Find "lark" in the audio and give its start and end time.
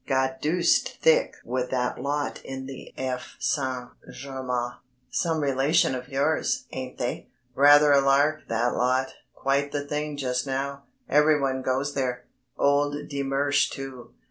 8.01-8.47